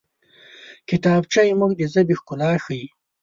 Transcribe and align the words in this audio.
کتابچه 0.89 1.41
زموږ 1.51 1.71
د 1.77 1.81
ژبې 1.93 2.15
ښکلا 2.19 2.51
ښيي 2.63 2.87